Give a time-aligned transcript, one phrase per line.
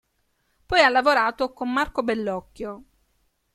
[0.65, 2.83] Poi ha lavorato con Marco Bellocchio.